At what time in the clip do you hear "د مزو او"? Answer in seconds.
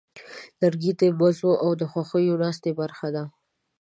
0.99-1.69